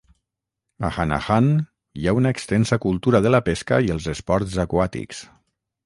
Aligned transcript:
A 0.89 0.89
Hanahan 0.95 1.51
hi 2.01 2.07
ha 2.11 2.15
una 2.21 2.33
extensa 2.37 2.81
cultura 2.89 3.23
de 3.27 3.35
la 3.37 3.45
pesca 3.51 3.83
i 3.89 3.97
els 3.97 4.13
esports 4.19 4.61
aquàtics. 4.69 5.27